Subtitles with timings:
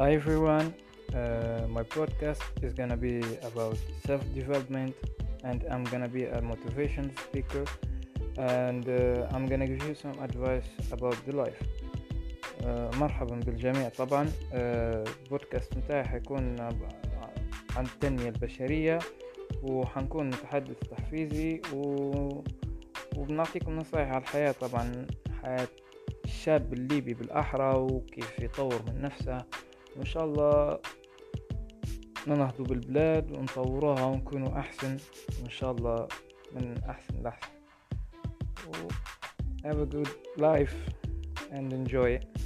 [0.00, 0.72] Hi everyone,
[1.12, 4.94] uh, my podcast is gonna be about self development,
[5.44, 7.64] and I'm gonna be a motivation speaker,
[8.38, 11.60] and uh, I'm gonna give you some advice about the life.
[12.64, 13.88] Uh, مرحبا بالجميع.
[13.88, 16.60] طبعا البودكاست متاعي حيكون
[17.76, 18.98] عن التنمية البشرية
[19.62, 22.42] وحنكون متحدث تحفيزي و...
[23.16, 24.52] وبنعطيكم نصائح على الحياة.
[24.52, 25.06] طبعا
[25.42, 25.68] حياة
[26.24, 29.44] الشاب الليبي بالأحرى وكيف يطور من نفسه.
[29.96, 30.78] وإن شاء الله
[32.26, 34.96] ننهضوا بالبلاد ونطوروها ونكونوا أحسن
[35.42, 36.08] وإن شاء الله
[36.52, 37.50] من أحسن لأحسن
[39.64, 40.08] Have a good
[40.38, 40.74] life
[41.52, 42.39] and enjoy it.